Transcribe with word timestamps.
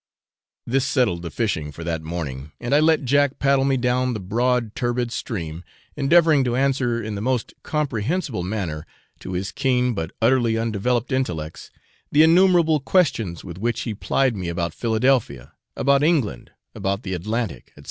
This 0.65 0.83
settled 0.83 1.21
the 1.21 1.29
fishing 1.29 1.71
for 1.71 1.83
that 1.83 2.01
morning, 2.01 2.53
and 2.59 2.73
I 2.73 2.79
let 2.79 3.05
Jack 3.05 3.37
paddle 3.37 3.65
me 3.65 3.77
down 3.77 4.15
the 4.15 4.19
broad 4.19 4.73
turbid 4.73 5.11
stream, 5.11 5.63
endeavouring 5.95 6.43
to 6.45 6.55
answer 6.55 6.99
in 7.03 7.13
the 7.13 7.21
most 7.21 7.53
comprehensible 7.61 8.41
manner 8.41 8.87
to 9.19 9.33
his 9.33 9.51
keen 9.51 9.93
but 9.93 10.09
utterly 10.19 10.57
undeveloped 10.57 11.11
intellects 11.11 11.69
the 12.11 12.23
innumerable 12.23 12.79
questions 12.79 13.43
with 13.43 13.59
which 13.59 13.81
he 13.81 13.93
plied 13.93 14.35
me 14.35 14.49
about 14.49 14.73
Philadelphia, 14.73 15.53
about 15.75 16.01
England, 16.01 16.49
about 16.73 17.03
the 17.03 17.13
Atlantic, 17.13 17.71
&c. 17.75 17.79